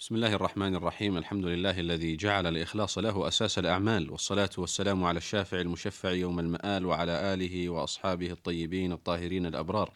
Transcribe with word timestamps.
بسم 0.00 0.14
الله 0.14 0.34
الرحمن 0.34 0.74
الرحيم 0.74 1.16
الحمد 1.16 1.44
لله 1.44 1.80
الذي 1.80 2.16
جعل 2.16 2.46
الإخلاص 2.46 2.98
له 2.98 3.28
أساس 3.28 3.58
الأعمال 3.58 4.10
والصلاة 4.10 4.50
والسلام 4.58 5.04
على 5.04 5.16
الشافع 5.16 5.60
المشفع 5.60 6.10
يوم 6.10 6.38
المآل 6.38 6.86
وعلى 6.86 7.34
آله 7.34 7.68
وأصحابه 7.68 8.30
الطيبين 8.30 8.92
الطاهرين 8.92 9.46
الأبرار 9.46 9.92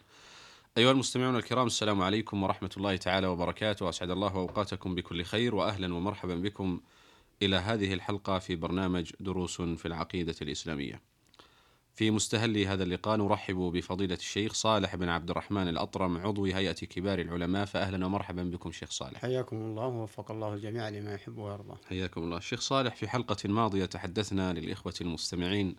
أيها 0.77 0.91
المستمعون 0.91 1.35
الكرام 1.35 1.67
السلام 1.67 2.01
عليكم 2.01 2.43
ورحمة 2.43 2.69
الله 2.77 2.95
تعالى 2.95 3.27
وبركاته 3.27 3.89
أسعد 3.89 4.09
الله 4.09 4.31
أوقاتكم 4.35 4.95
بكل 4.95 5.23
خير 5.23 5.55
وأهلا 5.55 5.93
ومرحبا 5.93 6.35
بكم 6.35 6.79
إلى 7.41 7.55
هذه 7.55 7.93
الحلقة 7.93 8.39
في 8.39 8.55
برنامج 8.55 9.11
دروس 9.19 9.61
في 9.61 9.85
العقيدة 9.85 10.35
الإسلامية 10.41 11.12
في 11.95 12.11
مستهل 12.11 12.57
هذا 12.57 12.83
اللقاء 12.83 13.17
نرحب 13.17 13.55
بفضيلة 13.55 14.15
الشيخ 14.15 14.53
صالح 14.53 14.95
بن 14.95 15.09
عبد 15.09 15.29
الرحمن 15.29 15.67
الأطرم 15.67 16.17
عضو 16.17 16.45
هيئة 16.45 16.71
كبار 16.73 17.19
العلماء. 17.19 17.65
فأهلا 17.65 18.05
ومرحبا 18.05 18.43
بكم 18.43 18.71
شيخ 18.71 18.91
صالح. 18.91 19.21
حياكم 19.21 19.55
الله 19.55 19.87
ووفق 19.87 20.31
الله 20.31 20.53
الجميع 20.53 20.89
لما 20.89 21.13
يحب 21.13 21.37
ويرضى. 21.37 21.77
حياكم 21.89 22.21
الله. 22.21 22.39
شيخ 22.39 22.61
صالح 22.61 22.95
في 22.95 23.07
حلقة 23.07 23.49
ماضية 23.49 23.85
تحدثنا 23.85 24.53
للإخوة 24.53 24.93
المستمعين 25.01 25.75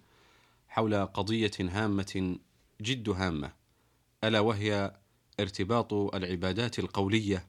حول 0.68 1.06
قضية 1.06 1.50
هامة 1.60 2.36
جد 2.80 3.08
هامة 3.08 3.52
ألا 4.24 4.40
وهي 4.40 4.96
ارتباط 5.40 5.92
العبادات 5.92 6.78
القولية 6.78 7.46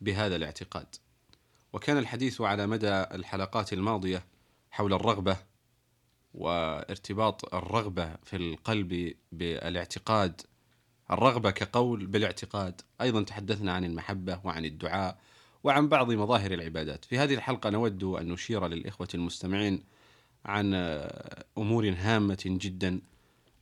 بهذا 0.00 0.36
الاعتقاد. 0.36 0.96
وكان 1.72 1.98
الحديث 1.98 2.40
على 2.40 2.66
مدى 2.66 2.90
الحلقات 2.90 3.72
الماضية 3.72 4.24
حول 4.70 4.92
الرغبة 4.92 5.51
وارتباط 6.34 7.54
الرغبة 7.54 8.16
في 8.24 8.36
القلب 8.36 9.14
بالاعتقاد 9.32 10.40
الرغبة 11.10 11.50
كقول 11.50 12.06
بالاعتقاد. 12.06 12.80
أيضا 13.00 13.22
تحدثنا 13.22 13.72
عن 13.72 13.84
المحبة 13.84 14.40
وعن 14.44 14.64
الدعاء 14.64 15.18
وعن 15.64 15.88
بعض 15.88 16.12
مظاهر 16.12 16.52
العبادات. 16.52 17.04
في 17.04 17.18
هذه 17.18 17.34
الحلقة 17.34 17.70
نود 17.70 18.04
أن 18.04 18.28
نشير 18.28 18.66
للإخوة 18.68 19.08
المستمعين 19.14 19.84
عن 20.44 20.74
أمور 21.58 21.94
هامة 21.98 22.42
جدا 22.46 23.00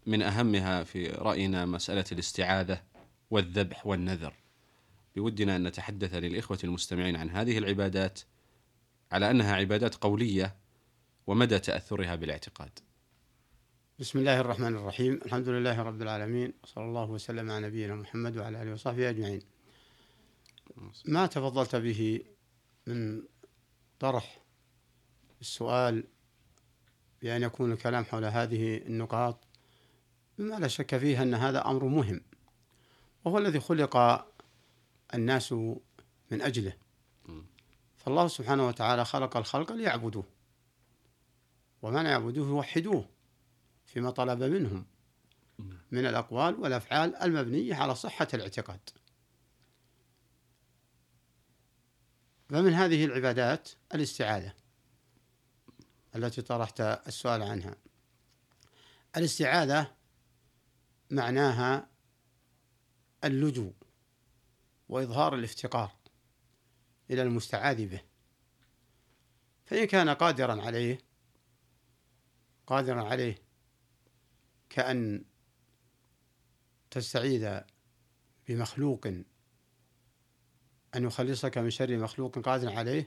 من 0.06 0.22
أهمها 0.22 0.84
في 0.84 1.06
رأينا 1.06 1.66
مسألة 1.66 2.04
الاستعاذة 2.12 2.82
والذبح 3.30 3.86
والنذر. 3.86 4.34
بودنا 5.16 5.56
أن 5.56 5.62
نتحدث 5.62 6.14
للإخوة 6.14 6.58
المستمعين 6.64 7.16
عن 7.16 7.30
هذه 7.30 7.58
العبادات 7.58 8.20
على 9.12 9.30
أنها 9.30 9.54
عبادات 9.54 9.94
قولية 9.94 10.56
ومدى 11.26 11.58
تأثرها 11.58 12.14
بالاعتقاد؟ 12.14 12.78
بسم 13.98 14.18
الله 14.18 14.40
الرحمن 14.40 14.76
الرحيم. 14.76 15.14
الحمد 15.14 15.48
لله 15.48 15.82
رب 15.82 16.02
العالمين 16.02 16.52
صلى 16.64 16.84
الله 16.84 17.10
وسلم 17.10 17.50
على 17.50 17.66
نبينا 17.66 17.94
محمد 17.94 18.36
وعلى 18.36 18.62
آله 18.62 18.72
وصحبه 18.72 19.10
أجمعين. 19.10 19.42
ما 21.04 21.26
تفضلت 21.26 21.76
به 21.76 22.24
من 22.86 23.22
طرح 23.98 24.38
السؤال 25.40 26.04
بأن 27.22 27.42
يكون 27.42 27.72
الكلام 27.72 28.04
حول 28.04 28.24
هذه 28.24 28.76
النقاط؟ 28.76 29.38
مما 30.38 30.54
لا 30.54 30.68
شك 30.68 30.96
فيه 30.96 31.22
أن 31.22 31.34
هذا 31.34 31.66
أمر 31.66 31.84
مهم 31.84 32.20
وهو 33.24 33.38
الذي 33.38 33.60
خلق 33.60 34.26
الناس 35.14 35.52
من 36.30 36.42
أجله. 36.42 36.72
فالله 37.96 38.28
سبحانه 38.28 38.68
وتعالى 38.68 39.04
خلق 39.04 39.36
الخلق 39.36 39.72
ليعبدوه. 39.72 40.24
ومن 41.82 42.06
يعبدوه 42.06 42.48
يوحدوه 42.48 43.08
فيما 43.86 44.10
طلب 44.10 44.42
منهم 44.42 44.86
من 45.90 46.06
الأقوال 46.06 46.54
والأفعال 46.54 47.16
المبنية 47.16 47.74
على 47.74 47.94
صحة 47.94 48.28
الاعتقاد. 48.34 48.80
فمن 52.48 52.72
هذه 52.72 53.04
العبادات 53.04 53.68
الاستعاذة 53.94 54.54
التي 56.16 56.42
طرحت 56.42 56.80
السؤال 56.80 57.42
عنها. 57.42 57.76
الاستعاذة 59.16 59.94
معناها 61.10 61.88
اللجوء 63.24 63.74
وإظهار 64.88 65.34
الافتقار 65.34 65.92
إلى 67.10 67.22
المستعاذ 67.22 67.86
به. 67.86 68.00
فإن 69.64 69.84
كان 69.84 70.08
قادرا 70.08 70.62
عليه 70.62 71.09
قادرا 72.70 73.02
عليه 73.02 73.38
كأن 74.70 75.24
تستعيذ 76.90 77.60
بمخلوق 78.48 79.06
أن 80.94 81.04
يخلصك 81.04 81.58
من 81.58 81.70
شر 81.70 81.96
مخلوق 81.96 82.38
قادر 82.38 82.72
عليه 82.72 83.06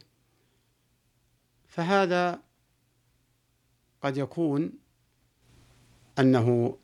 فهذا 1.68 2.40
قد 4.02 4.18
يكون 4.18 4.72
أنه 6.20 6.78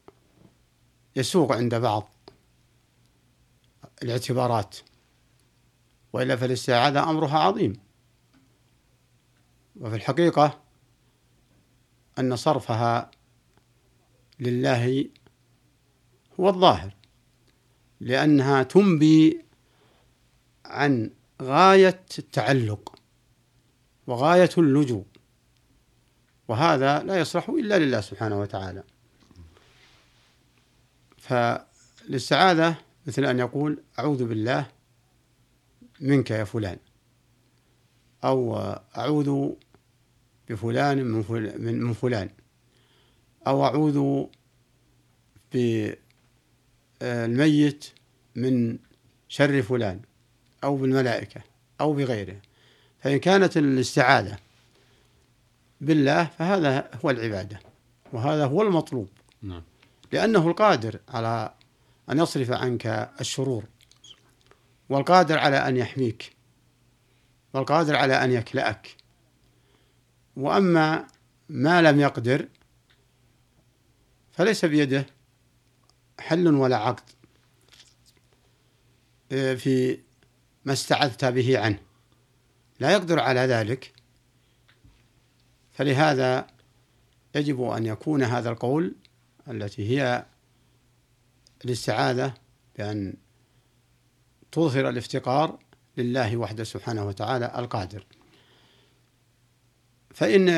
يسوق 1.16 1.52
عند 1.52 1.76
بعض 1.76 2.10
الاعتبارات 4.04 4.78
وإلا 6.14 6.36
فالاستعاذة 6.36 7.10
أمرها 7.10 7.40
عظيم. 7.40 7.74
وفي 9.76 9.96
الحقيقة 9.96 10.69
أن 12.20 12.36
صرفها 12.36 13.12
لله 14.40 15.10
هو 16.40 16.50
الظاهر 16.50 16.96
لأنها 18.00 18.64
تنبي 18.64 19.46
عن 20.66 21.12
غاية 21.42 22.06
التعلق 22.20 22.96
وغاية 24.08 24.50
اللجوء 24.58 25.06
وهذا 26.48 27.04
لا 27.04 27.20
يصلح 27.20 27.50
إلا 27.50 27.80
لله 27.80 28.02
سبحانه 28.02 28.40
وتعالى. 28.40 28.84
فالاستعاذة 31.18 32.76
مثل 33.08 33.26
أن 33.26 33.40
يقول 33.40 33.84
أعوذ 34.00 34.26
بالله 34.26 34.68
منك 36.00 36.32
يا 36.32 36.44
فلان 36.44 36.78
أو 38.24 38.58
أعوذ 38.98 39.54
بفلان 40.50 41.06
من 41.06 41.24
فلان, 41.24 41.62
من 41.62 41.94
فلان. 41.94 42.30
أو 43.48 43.66
أعوذ 43.66 44.26
بالميت 47.02 47.86
من 48.36 48.80
شر 49.28 49.62
فلان 49.62 50.02
أو 50.64 50.78
بالملائكة 50.78 51.42
أو 51.82 51.94
بغيره. 51.94 52.42
فإن 53.00 53.18
كانت 53.18 53.58
الاستعاذة 53.58 54.38
بالله 55.82 56.26
فهذا 56.26 56.90
هو 57.06 57.10
العبادة 57.10 57.60
وهذا 58.14 58.46
هو 58.46 58.62
المطلوب. 58.62 59.10
نعم. 59.42 59.64
لأنه 60.12 60.48
القادر 60.48 61.00
على 61.10 61.54
أن 62.10 62.20
يصرف 62.20 62.52
عنك 62.52 63.12
الشرور 63.22 63.64
والقادر 64.90 65.38
على 65.38 65.58
أن 65.58 65.78
يحميك 65.78 66.32
والقادر 67.54 67.96
على 67.96 68.24
أن 68.24 68.32
يكلأك. 68.32 68.99
وأما 70.40 71.08
ما 71.50 71.82
لم 71.82 72.00
يقدر 72.00 72.48
فليس 74.32 74.66
بيده 74.66 75.06
حل 76.20 76.48
ولا 76.48 76.78
عقد 76.78 77.10
آه، 79.32 79.56
في 79.56 80.00
ما 80.66 80.74
استعذت 80.74 81.26
به 81.26 81.60
عنه. 81.60 81.80
لا 82.80 82.92
يقدر 82.92 83.20
على 83.20 83.40
ذلك. 83.40 83.94
فلهذا 85.72 86.48
يجب 87.36 87.62
أن 87.62 87.86
يكون 87.86 88.24
هذا 88.24 88.50
القول 88.50 88.96
التي 89.48 89.90
هي 89.90 90.26
الاستعاذة 91.66 92.34
بأن 92.78 93.14
تظهر 94.52 94.90
الافتقار 94.90 95.60
لله 95.98 96.38
وحده 96.38 96.64
سبحانه 96.64 97.08
وتعالى 97.08 97.54
القادر. 97.58 98.06
فإن 100.20 100.50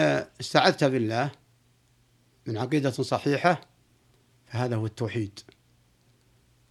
استعذت 0.41 0.83
بالله 0.83 1.31
من 2.47 2.57
عقيدة 2.57 2.91
صحيحة 2.91 3.61
فهذا 4.45 4.75
هو 4.75 4.85
التوحيد. 4.85 5.39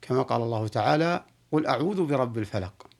كما 0.03 0.23
قال 0.23 0.43
الله 0.43 0.69
تعالى 0.69 1.25
قل 1.53 1.67
أعوذ 1.67 2.07
برب 2.07 2.39
الفلق 2.39 2.91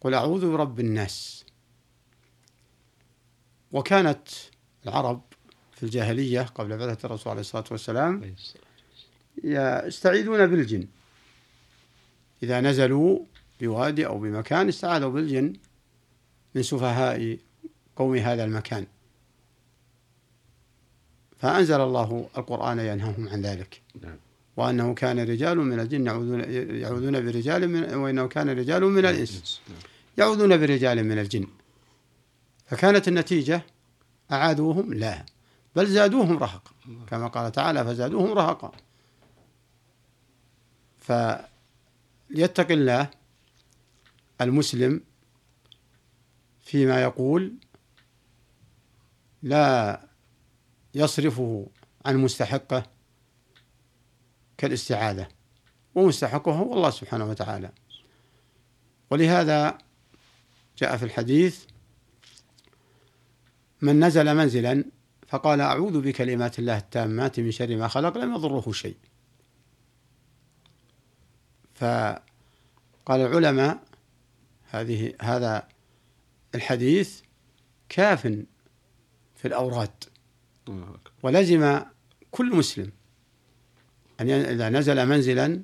قل 0.00 0.14
أعوذ 0.14 0.52
برب 0.52 0.80
الناس. 0.80 1.44
وكانت 3.72 4.28
العرب 4.86 5.22
في 5.72 5.82
الجاهلية 5.82 6.42
قبل 6.42 6.78
بعثة 6.78 7.06
الرسول 7.06 7.30
عليه 7.30 7.40
الصلاة 7.40 7.64
والسلام 7.70 8.34
يستعيذون 9.44 10.46
بالجن. 10.46 10.88
إذا 12.42 12.60
نزلوا 12.60 13.18
بوادي 13.60 14.06
أو 14.06 14.18
بمكان 14.18 14.68
استعاذوا 14.68 15.10
بالجن 15.10 15.52
من 16.54 16.62
سفهاء 16.62 17.38
قوم 17.96 18.16
هذا 18.16 18.44
المكان. 18.44 18.86
فأنزل 21.38 21.80
الله 21.80 22.28
القرآن 22.38 22.78
ينهاهم 22.78 23.28
عن 23.28 23.42
ذلك. 23.42 23.82
نعم. 24.02 24.16
وأنه 24.56 24.94
كان 24.94 25.18
رجال 25.18 25.58
من 25.58 25.80
الجن 25.80 26.06
يعوذون 26.80 27.26
برجال 27.26 27.68
من 27.68 27.94
وإنه 27.94 28.26
كان 28.28 28.48
رجال 28.50 28.84
من. 28.84 28.98
الإنس. 28.98 29.60
نعم. 29.68 29.78
يعوذون 30.18 30.56
برجال 30.56 31.04
من 31.04 31.18
الجن. 31.18 31.46
فكانت 32.66 33.08
النتيجة 33.08 33.62
أعادوهم؟ 34.32 34.94
لا. 34.94 35.26
بل 35.76 35.86
زادوهم 35.86 36.38
رهقا. 36.38 36.70
كما 37.10 37.26
قال 37.26 37.52
تعالى 37.52 37.84
فزادوهم 37.84 38.32
رهقا. 38.32 38.72
فليتق 40.98 42.70
الله 42.70 43.10
المسلم 44.40 45.00
فيما 46.60 47.02
يقول 47.02 47.54
لا 49.42 50.00
يصرفه 50.94 51.66
عن 52.06 52.16
مستحقه 52.16 52.86
كالاستعاذة 54.58 55.28
ومستحقه 55.94 56.52
هو 56.52 56.74
الله 56.74 56.90
سبحانه 56.90 57.24
وتعالى. 57.30 57.72
ولهذا 59.10 59.78
جاء 60.78 60.96
في 60.96 61.04
الحديث 61.04 61.64
من 63.82 64.04
نزل 64.04 64.34
منزلا 64.34 64.84
فقال 65.28 65.60
أعوذ 65.60 66.00
بكلمات 66.00 66.58
الله 66.58 66.78
التامات 66.78 67.40
من 67.40 67.50
شر 67.50 67.76
ما 67.76 67.88
خلق 67.88 68.18
لم 68.18 68.34
يضره 68.34 68.72
شيء. 68.72 68.96
فقال 71.74 72.20
العلماء 73.08 73.82
هذه 74.70 75.14
هذا 75.20 75.68
الحديث 76.54 77.20
كاف 77.88 78.44
في 79.46 79.52
الأوراد. 79.52 80.04
ولزم 81.22 81.80
كل 82.30 82.56
مسلم 82.56 82.92
أن 84.20 84.30
إذا 84.30 84.68
نزل 84.68 85.06
منزلا 85.06 85.62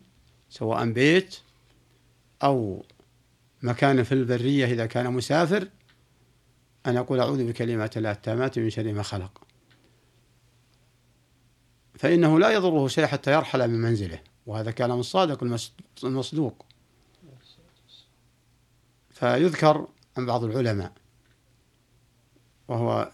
سواء 0.51 0.93
بيت 0.93 1.39
أو 2.43 2.85
مكان 3.63 4.03
في 4.03 4.13
البرية 4.13 4.67
إذا 4.67 4.87
كان 4.87 5.13
مسافر 5.13 5.69
أن 6.87 6.95
يقول 6.95 7.21
أعوذ 7.21 7.49
بكلمات 7.49 7.97
الله 7.97 8.11
التامات 8.11 8.59
من 8.59 8.71
شر 8.71 8.93
ما 8.93 9.03
خلق. 9.03 9.41
فإنه 11.95 12.39
لا 12.39 12.51
يضره 12.51 12.89
شيء 12.89 13.07
حتى 13.07 13.33
يرحل 13.33 13.69
من 13.69 13.81
منزله. 13.81 14.21
وهذا 14.47 14.71
كلام 14.71 15.01
الصادق 15.01 15.59
المصدوق. 16.05 16.67
فيذكر 19.11 19.89
عن 20.17 20.27
بعض 20.27 20.45
العلماء 20.45 20.93
وهو 22.69 23.13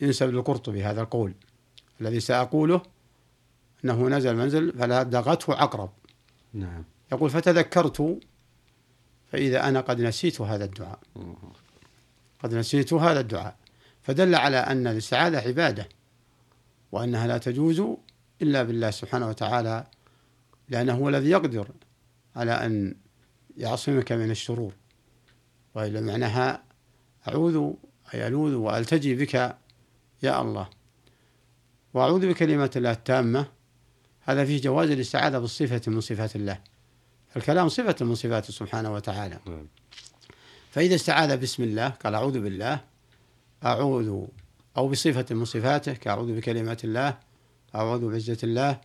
ينسب 0.00 0.30
للقرطبي 0.30 0.84
هذا 0.84 1.00
القول 1.00 1.34
الذي 2.00 2.20
سأقوله 2.20 2.82
أنه 3.84 4.08
نزل 4.08 4.36
منزل 4.36 4.72
فلدغته 4.78 5.54
عقرب. 5.54 5.90
نعم. 6.52 6.84
يقول 7.12 7.30
فتذكرت 7.30 8.18
فإذا 9.32 9.68
أنا 9.68 9.80
قد 9.80 10.00
نسيت 10.00 10.40
هذا 10.40 10.64
الدعاء. 10.64 10.98
قد 12.42 12.54
نسيت 12.54 12.92
هذا 12.92 13.20
الدعاء. 13.20 13.56
فدل 14.02 14.34
على 14.34 14.56
أن 14.56 14.86
الاستعاذة 14.86 15.38
عبادة 15.38 15.88
وأنها 16.92 17.26
لا 17.26 17.38
تجوز 17.38 17.82
إلا 18.42 18.62
بالله 18.62 18.90
سبحانه 18.90 19.28
وتعالى 19.28 19.86
لأنه 20.68 20.94
هو 20.94 21.08
الذي 21.08 21.30
يقدر 21.30 21.68
على 22.36 22.52
أن 22.52 22.94
يعصمك 23.56 24.12
من 24.12 24.30
الشرور. 24.30 24.72
وإلا 25.74 26.00
معناها 26.00 26.62
أعوذ 27.28 27.72
أي 28.14 28.26
ألوذ 28.26 28.54
وألتجي 28.54 29.14
بك 29.14 29.56
يا 30.22 30.42
الله. 30.42 30.68
وأعوذ 31.94 32.28
بكلمات 32.28 32.76
الله 32.76 32.90
التامة. 32.90 33.46
هذا 34.20 34.44
فيه 34.44 34.60
جواز 34.60 34.90
الاستعاذة 34.90 35.38
بالصفة 35.38 35.82
من 35.86 36.00
صفات 36.00 36.36
الله. 36.36 36.60
الكلام 37.36 37.68
صفة 37.68 38.04
من 38.04 38.14
صفاته 38.14 38.52
سبحانه 38.52 38.94
وتعالى. 38.94 39.38
نعم. 39.46 39.66
فإذا 40.70 40.94
استعاذ 40.94 41.36
بسم 41.36 41.62
الله 41.62 41.88
قال 41.88 42.14
أعوذ 42.14 42.40
بالله 42.40 42.80
أعوذ 43.64 44.26
أو 44.76 44.88
بصفة 44.88 45.34
من 45.34 45.44
صفاته 45.44 45.92
كأعوذ 45.92 46.36
بكلمات 46.36 46.84
الله 46.84 47.18
أعوذ 47.74 48.10
بعزة 48.10 48.38
الله 48.42 48.80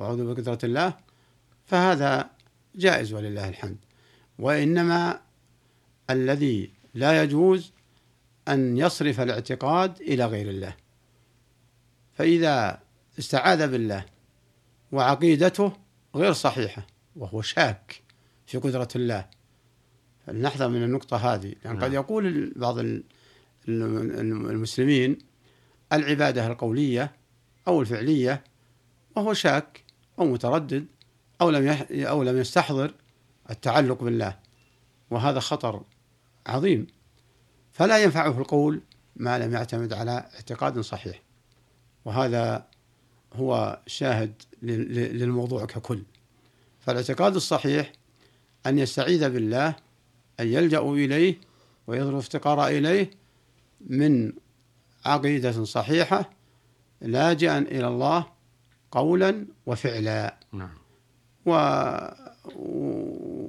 أعوذ 0.00 0.34
بقدرة 0.34 0.58
الله 0.64 0.94
فهذا 1.66 2.30
جائز 2.74 3.12
ولله 3.12 3.48
الحمد. 3.48 3.76
وإنما 4.38 5.20
الذي 6.10 6.70
لا 6.94 7.22
يجوز 7.22 7.72
أن 8.48 8.76
يصرف 8.76 9.20
الاعتقاد 9.20 10.00
إلى 10.00 10.26
غير 10.26 10.50
الله. 10.50 10.76
فإذا 12.14 12.80
استعاذ 13.18 13.70
بالله 13.70 14.04
وعقيدته 14.92 15.72
غير 16.14 16.32
صحيحة 16.32 16.86
وهو 17.16 17.42
شاك 17.42 18.02
في 18.46 18.58
قدرة 18.58 18.88
الله. 18.96 19.26
فلنحذر 20.26 20.68
من 20.68 20.82
النقطة 20.82 21.16
هذه 21.16 21.54
لأن 21.64 21.76
قد 21.76 21.82
نعم. 21.82 21.92
يقول 21.92 22.52
بعض 22.56 22.76
المسلمين 23.68 25.18
العبادة 25.92 26.46
القولية 26.46 27.12
أو 27.68 27.80
الفعلية 27.80 28.44
وهو 29.16 29.34
شاك 29.34 29.84
أو 30.18 30.24
متردد 30.24 30.86
أو 31.40 31.50
لم 31.50 31.68
أو 31.92 32.22
لم 32.22 32.38
يستحضر 32.38 32.94
التعلق 33.50 34.02
بالله. 34.02 34.38
وهذا 35.10 35.40
خطر 35.40 35.82
عظيم. 36.46 36.86
فلا 37.74 37.98
ينفعه 37.98 38.38
القول 38.38 38.80
ما 39.16 39.38
لم 39.38 39.52
يعتمد 39.52 39.92
على 39.92 40.10
اعتقاد 40.34 40.80
صحيح. 40.80 41.22
وهذا 42.04 42.66
هو 43.32 43.80
شاهد 43.86 44.42
للموضوع 44.62 45.64
ككل. 45.64 46.02
فالاعتقاد 46.80 47.34
الصحيح 47.34 47.92
أن 48.66 48.78
يستعيذ 48.78 49.30
بالله 49.30 49.76
أن 50.40 50.46
يلجأ 50.46 50.78
إليه 50.78 51.38
ويظهر 51.86 52.18
افتقار 52.18 52.66
إليه 52.66 53.10
من 53.80 54.32
عقيدة 55.04 55.64
صحيحة 55.64 56.30
لاجئا 57.00 57.58
إلى 57.58 57.86
الله 57.88 58.26
قولا 58.90 59.46
وفعلا. 59.66 60.36
نعم. 60.52 60.74
و... 61.46 61.50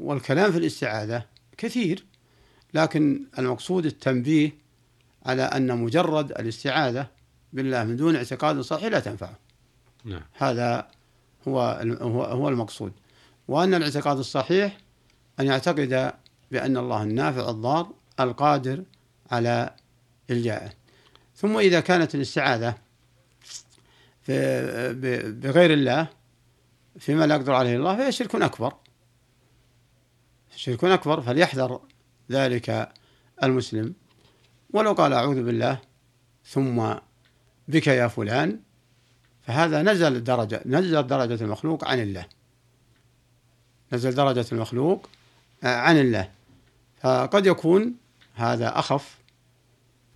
والكلام 0.06 0.52
في 0.52 0.58
الاستعاذة 0.58 1.26
كثير. 1.58 2.06
لكن 2.76 3.26
المقصود 3.40 3.86
التنبيه 3.86 4.52
على 5.26 5.44
أن 5.44 5.78
مجرد 5.78 6.32
الاستعاذة 6.32 7.08
بالله 7.54 7.84
من 7.84 7.96
دون 7.96 8.16
اعتقاد 8.16 8.60
صحيح 8.60 8.86
لا 8.92 9.00
تنفعه. 9.00 9.40
نعم. 10.06 10.22
هذا 10.34 10.88
هو 11.48 11.62
هو 12.32 12.50
المقصود. 12.50 12.94
وأن 13.48 13.74
الاعتقاد 13.74 14.18
الصحيح 14.18 14.78
أن 15.40 15.46
يعتقد 15.46 16.14
بأن 16.52 16.78
الله 16.78 17.04
النافع 17.04 17.50
الضار 17.50 17.94
القادر 18.20 18.84
على 19.32 19.76
إلجائه. 20.30 20.70
ثم 21.36 21.58
إذا 21.58 21.80
كانت 21.80 22.16
الاستعاذة 22.16 22.76
بغير 24.28 25.74
الله 25.74 26.08
فيما 27.00 27.28
لا 27.28 27.36
يقدر 27.36 27.54
عليه 27.54 27.76
الله 27.76 27.96
فهي 27.96 28.12
شرك 28.12 28.36
أكبر. 28.36 28.74
شرك 30.56 30.84
أكبر 30.84 31.22
فليحذر 31.22 31.80
ذلك 32.32 32.94
المسلم. 33.44 33.94
ولو 34.74 34.94
قال 34.94 35.14
أعوذ 35.14 35.44
بالله 35.44 35.80
ثم 36.46 36.94
بك 37.68 37.88
يا 37.88 38.08
فلان 38.08 38.60
فهذا 39.42 39.82
نزل 39.82 40.24
درجة 40.24 40.62
نزل 40.66 41.08
درجة 41.08 41.44
المخلوق 41.44 41.88
عن 41.88 42.00
الله. 42.00 42.26
نزل 43.94 44.16
درجة 44.16 44.46
المخلوق 44.52 45.10
آه، 45.64 45.76
عن 45.76 45.98
الله. 45.98 46.32
فقد 47.02 47.46
يكون 47.46 47.94
هذا 48.36 48.80
أخف 48.80 49.18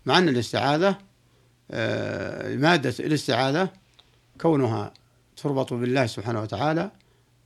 مع 0.06 0.18
أن 0.18 0.30
الاستعاذة 0.30 0.98
آه، 1.72 2.56
مادة 2.56 2.94
الاستعاذة 3.00 3.70
كونها 4.42 4.94
تربط 5.38 5.74
بالله 5.74 6.06
سبحانه 6.06 6.42
وتعالى 6.42 6.92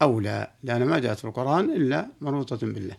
أولى 0.02 0.52
لأن 0.64 0.84
ما 0.84 1.00
جاءت 1.00 1.20
في 1.20 1.26
القرآن 1.26 1.70
إلا 1.70 2.08
مربوطة 2.22 2.58
بالله. 2.58 2.98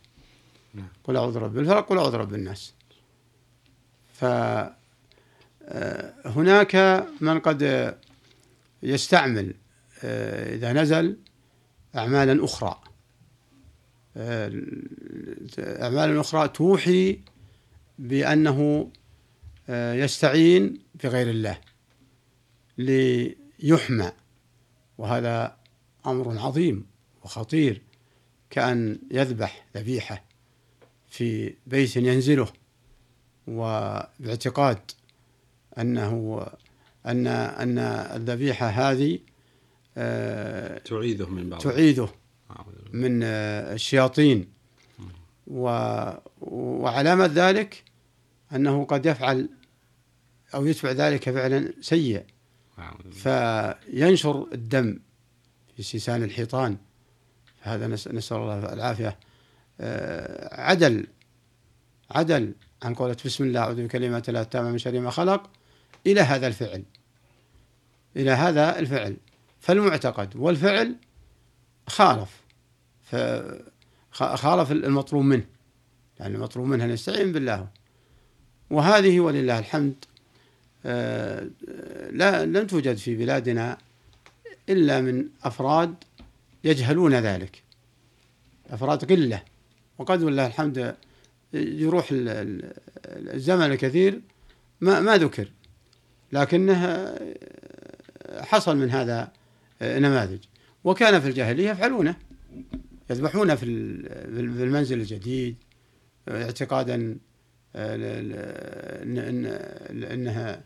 قل 1.04 1.16
أعوذ 1.16 1.34
برب 1.34 1.58
الفلق 1.58 1.88
قل 1.88 1.98
أعوذ 1.98 2.12
برب 2.12 2.34
الناس. 2.34 2.74
فهناك 4.12 4.74
آه، 6.74 7.06
من 7.20 7.40
قد 7.40 7.94
يستعمل 8.82 9.54
آه، 10.04 10.54
إذا 10.54 10.72
نزل 10.72 11.16
أعمالا 11.96 12.44
أخرى. 12.44 12.80
أعمالا 15.58 16.20
أخرى 16.20 16.48
توحي 16.48 17.20
بأنه 17.98 18.90
يستعين 19.68 20.78
بغير 21.04 21.30
الله 21.30 21.58
ليحمى. 22.78 24.12
وهذا 24.98 25.56
أمر 26.06 26.38
عظيم 26.38 26.86
وخطير 27.22 27.82
كأن 28.50 28.98
يذبح 29.10 29.66
ذبيحة. 29.76 30.23
في 31.14 31.54
بيت 31.66 31.96
ينزله 31.96 32.48
وباعتقاد 33.46 34.78
أنه 35.78 36.46
أن 37.06 37.26
أن 37.26 37.78
الذبيحة 37.78 38.66
هذه 38.66 39.18
آه، 39.96 40.78
تعيده 40.78 41.26
من 41.26 41.50
بعض. 41.50 41.60
تعيده 41.60 42.08
من 42.92 43.20
آه، 43.22 43.74
الشياطين. 43.74 44.48
وعلامة 46.40 47.26
ذلك 47.34 47.84
أنه 48.54 48.84
قد 48.84 49.06
يفعل 49.06 49.48
أو 50.54 50.66
يتبع 50.66 50.90
ذلك 50.90 51.30
فعلا 51.30 51.72
سيء 51.80 52.24
فينشر 53.12 54.48
الدم 54.52 54.98
في 55.76 55.82
سيسان 55.82 56.22
الحيطان. 56.22 56.76
هذا 57.60 57.86
نسأل 57.86 58.36
الله 58.36 58.72
العافية. 58.72 59.18
عدل 60.52 61.06
عدل 62.10 62.54
عن 62.82 62.94
قولة 62.94 63.16
بسم 63.24 63.44
الله 63.44 63.60
أعوذ 63.60 63.84
بكلمات 63.84 64.28
الله 64.28 64.40
التامة 64.40 64.70
من 64.70 64.78
شر 64.78 65.00
ما 65.00 65.10
خلق 65.10 65.50
إلى 66.06 66.20
هذا 66.20 66.46
الفعل. 66.46 66.82
إلى 68.16 68.30
هذا 68.30 68.78
الفعل. 68.78 69.16
فالمعتقد 69.60 70.36
والفعل 70.36 70.96
خالف. 71.86 72.44
خالف 74.12 74.72
المطلوب 74.72 75.24
منه. 75.24 75.44
يعني 76.20 76.34
المطلوب 76.34 76.66
منه 76.66 76.84
أن 76.84 76.90
يستعين 76.90 77.32
بالله. 77.32 77.68
وهذه 78.70 79.20
ولله 79.20 79.58
الحمد 79.58 79.94
آه، 80.86 81.48
لا 82.10 82.46
لم 82.46 82.66
توجد 82.66 82.96
في 82.96 83.16
بلادنا 83.16 83.78
إلا 84.68 85.00
من 85.00 85.28
أفراد 85.44 85.94
يجهلون 86.64 87.14
ذلك. 87.14 87.62
أفراد 88.70 89.12
قلة. 89.12 89.42
وقد 89.98 90.22
ولله 90.22 90.46
الحمد 90.46 90.96
يروح 91.54 92.08
الزمن 92.12 93.66
الكثير 93.66 94.20
ما 94.80 95.00
ما 95.00 95.16
ذكر 95.16 95.48
لكنه 96.32 97.14
حصل 98.40 98.76
من 98.76 98.90
هذا 98.90 99.32
نماذج. 99.82 100.38
وكان 100.84 101.20
في 101.20 101.28
الجاهلية 101.28 101.70
يفعلونه 101.70 102.16
يذبحون 103.10 103.54
في 103.54 103.64
المنزل 104.34 105.00
الجديد 105.00 105.56
اعتقادا 106.28 107.18
إنها 110.14 110.64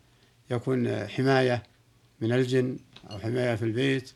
يكون 0.51 1.07
حماية 1.07 1.63
من 2.21 2.33
الجن 2.33 2.77
أو 3.11 3.19
حماية 3.19 3.55
في 3.55 3.65
البيت. 3.65 4.11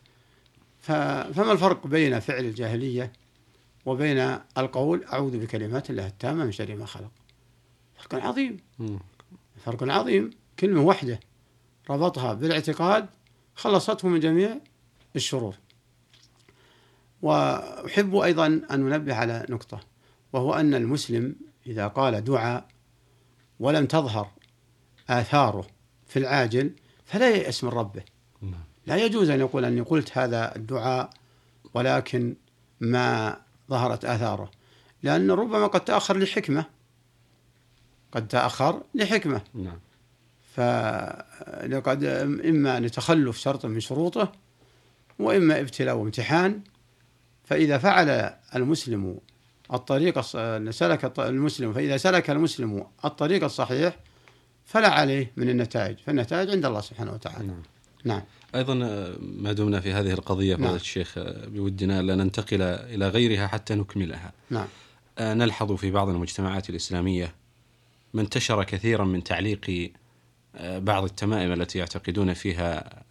فما 0.79 1.51
الفرق 1.51 1.87
بين 1.87 2.19
فعل 2.19 2.45
الجاهلية 2.45 3.11
وبين 3.85 4.39
القول 4.57 5.03
أعوذ 5.13 5.37
بكلمات 5.37 5.89
الله 5.89 6.07
التامة 6.07 6.45
من 6.45 6.51
شر 6.51 6.75
ما 6.75 6.85
خلق. 6.85 7.11
فرق 7.97 8.23
عظيم. 8.23 8.57
فرق 9.65 9.83
عظيم. 9.83 10.29
كلمة 10.59 10.81
واحدة 10.81 11.19
ربطها 11.89 12.33
بالاعتقاد 12.33 13.09
خلصته 13.55 14.07
من 14.07 14.19
جميع 14.19 14.57
الشرور. 15.15 15.55
وأحب 17.21 18.15
أيضا 18.15 18.45
أن 18.47 18.79
ننبه 18.79 19.15
على 19.15 19.45
نقطة 19.49 19.79
وهو 20.33 20.53
أن 20.53 20.73
المسلم 20.73 21.35
إذا 21.67 21.87
قال 21.87 22.23
دعاء 22.23 22.67
ولم 23.59 23.85
تظهر 23.85 24.31
آثاره 25.09 25.67
في 26.07 26.19
العاجل 26.19 26.73
فلا 27.05 27.29
ييأس 27.29 27.63
من 27.63 27.69
ربه. 27.69 28.03
نعم. 28.41 28.63
لا 28.87 29.05
يجوز 29.05 29.29
أن 29.29 29.39
يقول 29.39 29.65
أني 29.65 29.81
قلت 29.81 30.17
هذا 30.17 30.55
الدعاء 30.55 31.09
ولكن 31.73 32.35
ما 32.79 33.42
ظهرت 33.69 34.05
آثاره. 34.05 34.51
لأن 35.03 35.31
ربما 35.31 35.67
قد 35.67 35.85
تأخر 35.85 36.17
لحكمة. 36.17 36.65
قد 38.11 38.27
تأخر 38.27 38.83
لحكمة. 38.95 39.41
نعم. 39.53 39.79
فلقد 40.53 42.03
إما 42.45 42.79
لتخلف 42.79 43.37
شرط 43.37 43.65
من 43.65 43.79
شروطه 43.79 44.31
وإما 45.19 45.59
ابتلاء 45.59 45.95
وامتحان. 45.95 46.61
فإذا 47.45 47.77
فعل 47.77 48.33
المسلم 48.55 49.19
الطريق 49.73 50.21
سلك 50.69 51.19
المسلم 51.19 51.73
فإذا 51.73 51.97
سلك 51.97 52.29
المسلم 52.29 52.87
الطريق 53.05 53.43
الصحيح 53.43 53.95
فلا 54.65 54.89
عليه 54.89 55.31
من 55.37 55.49
النتائج. 55.49 55.97
فالنتائج 55.97 56.49
عند 56.49 56.65
الله 56.65 56.81
سبحانه 56.81 57.13
وتعالى. 57.13 57.47
نعم, 57.47 57.63
نعم. 58.03 58.21
أيضا 58.55 58.73
ما 59.19 59.53
دمنا 59.53 59.79
في 59.79 59.93
هذه 59.93 60.11
القضية 60.11 60.55
نعم. 60.55 60.75
الشيخ 60.75 61.13
بودنا 61.47 62.01
لا 62.01 62.15
ننتقل 62.15 62.61
إلى 62.61 63.07
غيرها 63.07 63.47
حتى 63.47 63.75
نكملها 63.75 64.31
نعم. 64.49 64.67
نلحظ 65.19 65.71
في 65.71 65.91
بعض 65.91 66.09
المجتمعات 66.09 66.69
الإسلامية 66.69 67.35
ما 68.13 68.21
انتشر 68.21 68.63
كثيرا 68.63 69.05
من 69.05 69.23
تعليق 69.23 69.91
بعض 70.63 71.03
التمائم 71.03 71.53
التي 71.53 71.79
يعتقدون 71.79 72.33
فيها 72.33 73.03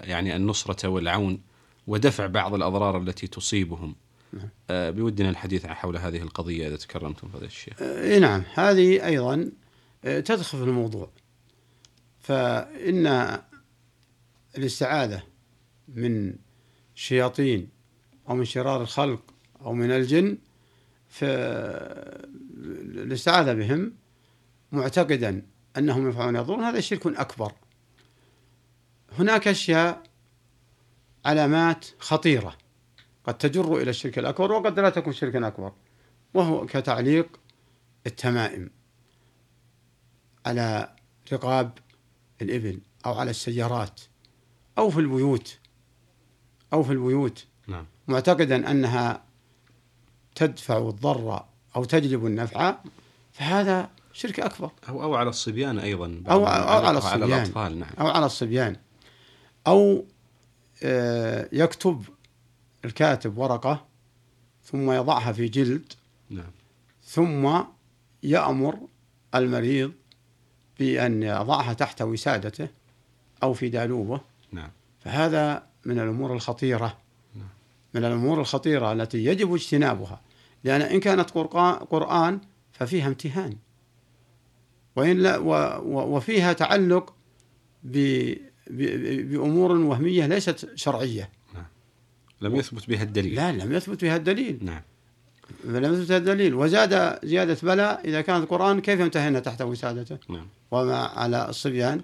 يعني 0.00 0.36
النصرة 0.36 0.88
والعون 0.88 1.40
ودفع 1.86 2.26
بعض 2.26 2.54
الأضرار 2.54 2.98
التي 2.98 3.26
تصيبهم 3.26 3.94
نعم. 4.32 4.48
آه، 4.70 4.90
بودنا 4.90 5.30
الحديث 5.30 5.66
حول 5.66 5.96
هذه 5.96 6.22
القضية 6.22 6.68
إذا 6.68 6.76
تكرمتم 6.76 7.28
فضيلة 7.28 7.46
الشيخ 7.46 7.82
آه 7.82 8.18
نعم 8.18 8.42
هذه 8.54 9.06
أيضا 9.06 9.50
آه، 10.04 10.20
تدخل 10.20 10.58
في 10.58 10.64
الموضوع 10.64 11.10
فإن 12.20 13.06
الاستعاذة 14.58 15.22
من 15.88 16.34
شياطين 16.94 17.68
أو 18.28 18.34
من 18.34 18.44
شرار 18.44 18.82
الخلق 18.82 19.34
أو 19.60 19.72
من 19.72 19.90
الجن 19.90 20.38
فالاستعاذة 21.08 22.32
بهم 23.52 23.94
معتقدا 24.72 25.46
أنهم 25.76 26.06
ينفعون 26.06 26.36
يضرون 26.36 26.64
هذا 26.64 26.80
شرك 26.80 27.06
أكبر. 27.06 27.52
هناك 29.18 29.48
أشياء 29.48 30.02
علامات 31.24 31.86
خطيرة 31.98 32.56
قد 33.24 33.38
تجر 33.38 33.76
إلى 33.76 33.90
الشرك 33.90 34.18
الأكبر 34.18 34.52
وقد 34.52 34.80
لا 34.80 34.90
تكون 34.90 35.12
شركا 35.12 35.46
أكبر 35.46 35.72
وهو 36.34 36.66
كتعليق 36.66 37.40
التمائم 38.06 38.70
على 40.46 40.96
رقاب 41.32 41.78
الإبل 42.42 42.80
أو 43.06 43.14
على 43.14 43.30
السيارات. 43.30 44.00
أو 44.78 44.90
في 44.90 45.00
البيوت 45.00 45.58
أو 46.72 46.82
في 46.82 46.92
البيوت 46.92 47.46
نعم. 47.66 47.86
معتقدا 48.08 48.70
أنها 48.70 49.22
تدفع 50.34 50.78
الضر 50.78 51.44
أو 51.76 51.84
تجلب 51.84 52.26
النفع 52.26 52.74
فهذا 53.32 53.90
شرك 54.12 54.40
أكبر 54.40 54.70
أو 54.88 55.02
أو 55.02 55.14
على 55.14 55.30
الصبيان 55.30 55.78
أيضا 55.78 56.22
أو, 56.28 56.46
أو 56.46 56.86
على 56.86 56.98
الصبيان 56.98 57.22
على 57.22 57.36
الأطفال 57.36 57.78
نعم. 57.78 57.90
أو 58.00 58.06
على 58.06 58.26
الصبيان 58.26 58.76
أو 59.66 60.04
آه، 60.82 61.48
يكتب 61.52 62.04
الكاتب 62.84 63.38
ورقة 63.38 63.84
ثم 64.64 64.90
يضعها 64.90 65.32
في 65.32 65.48
جلد 65.48 65.92
نعم. 66.30 66.50
ثم 67.04 67.62
يأمر 68.22 68.78
المريض 69.34 69.92
بأن 70.78 71.22
يضعها 71.22 71.72
تحت 71.72 72.02
وسادته 72.02 72.68
أو 73.42 73.52
في 73.52 73.68
دالوبة. 73.68 74.20
فهذا 75.04 75.62
من 75.84 75.98
الأمور 75.98 76.32
الخطيرة. 76.32 76.98
من 77.94 78.04
الأمور 78.04 78.40
الخطيرة 78.40 78.92
التي 78.92 79.24
يجب 79.24 79.54
اجتنابها. 79.54 80.20
لأن 80.64 80.82
إن 80.82 81.00
كانت 81.00 81.30
قرآن 81.90 82.40
ففيها 82.72 83.06
امتهان. 83.06 83.56
وإن 84.96 85.18
لا 85.18 85.38
وفيها 85.84 86.52
تعلق 86.52 87.14
بأمور 88.70 89.72
وهمية 89.72 90.26
ليست 90.26 90.70
شرعية. 90.74 91.30
نعم. 91.54 91.66
لم 92.40 92.56
يثبت 92.56 92.88
بها 92.88 93.02
الدليل. 93.02 93.34
لا 93.34 93.52
لم 93.52 93.72
يثبت 93.72 94.04
بها 94.04 94.16
الدليل. 94.16 94.58
نعم. 94.62 94.82
لم 95.64 95.94
يثبت 95.94 96.10
الدليل. 96.10 96.54
وزاد 96.54 97.18
زيادة 97.26 97.56
بلاء 97.62 98.08
إذا 98.08 98.20
كان 98.20 98.42
القرآن 98.42 98.80
كيف 98.80 99.00
يمتهن 99.00 99.42
تحت 99.42 99.62
وسادته 99.62 100.18
نعم. 100.28 100.46
وما 100.70 100.96
على 100.96 101.48
الصبيان؟ 101.48 102.00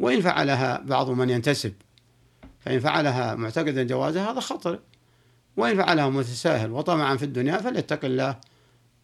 وإن 0.00 0.20
فعلها 0.20 0.80
بعض 0.80 1.10
من 1.10 1.30
ينتسب. 1.30 1.72
فإن 2.64 2.80
فعلها 2.80 3.34
معتقدا 3.34 3.82
جوازها 3.82 4.32
هذا 4.32 4.40
خطر. 4.40 4.78
وإن 5.56 5.76
فعلها 5.76 6.08
متساهل 6.08 6.70
وطمعا 6.70 7.16
في 7.16 7.24
الدنيا 7.24 7.58
فليتق 7.58 8.04
الله 8.04 8.36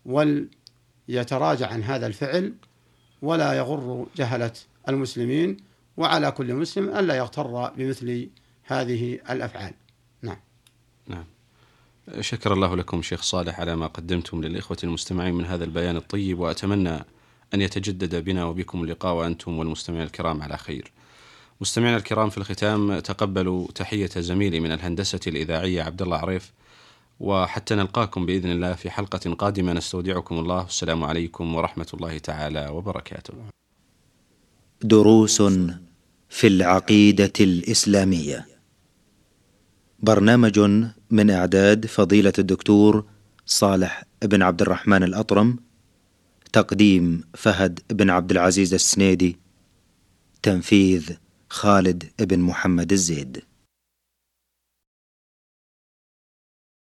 وليتراجع 0.05 1.67
عن 1.67 1.83
هذا 1.83 2.07
الفعل 2.07 2.55
ولا 3.23 3.53
يغر 3.53 4.07
جهلة 4.17 4.53
المسلمين 4.89 5.57
وعلى 5.97 6.31
كل 6.31 6.55
مسلم 6.55 6.89
ألا 6.89 7.15
يغتر 7.15 7.71
بمثل 7.71 8.29
هذه 8.65 9.19
الأفعال. 9.31 9.75
نعم. 10.23 10.37
نعم. 11.07 11.25
شكر 12.21 12.53
الله 12.53 12.77
لكم 12.77 13.03
شيخ 13.03 13.23
صالح 13.23 13.61
على 13.61 13.77
ما 13.77 13.87
قدمتم 13.87 14.41
للإخوة 14.41 14.77
المستمعين 14.85 15.35
من 15.35 15.45
هذا 15.45 15.65
البيان 15.65 15.97
الطيب 15.97 16.39
وأتمنى 16.39 16.99
أن 17.55 17.61
يتجدد 17.61 18.25
بنا 18.25 18.45
وبكم 18.45 18.85
اللقاء 18.85 19.15
وأنتم 19.15 19.59
والمستمعين 19.59 20.03
الكرام 20.03 20.43
على 20.43 20.57
خير. 20.57 20.93
مستمعينا 21.61 21.97
الكرام 21.97 22.31
في 22.31 22.39
الختام 22.39 22.99
تقبلوا 22.99 23.67
تحية 23.75 24.11
زميلي 24.17 24.61
من 24.61 24.73
الهندسة 24.73 25.21
الإذاعية 25.27 25.83
عبد 25.83 26.03
الله 26.03 26.17
عريف 26.17 26.53
وحتى 27.21 27.75
نلقاكم 27.75 28.27
بإذن 28.27 28.51
الله 28.51 28.73
في 28.73 28.91
حلقة 28.91 29.35
قادمة. 29.35 29.73
نستودعكم 29.73 30.39
الله. 30.39 30.63
والسلام 30.63 31.05
عليكم 31.05 31.55
ورحمة 31.55 31.87
الله 31.95 32.19
تعالى 32.19 32.69
وبركاته. 32.69 33.35
دروس 34.83 35.43
في 36.29 36.47
العقيدة 36.47 37.33
الإسلامية. 37.41 38.47
برنامج 40.01 40.59
من 41.11 41.31
إعداد 41.31 41.87
فضيلة 41.87 42.33
الدكتور 42.39 43.05
صالح 43.47 44.05
بن 44.23 44.43
عبد 44.43 44.63
الرحمن 44.63 45.03
الأطرم 45.03 45.57
تقديم 46.53 47.25
فهد 47.35 47.81
بن 47.91 48.11
عبد 48.11 48.31
العزيز 48.31 48.75
السنيدي 48.75 49.37
تنفيذ 50.43 51.11
خالد 51.51 52.05
بن 52.19 52.39
محمد 52.39 52.93
الزيد. 52.93 53.48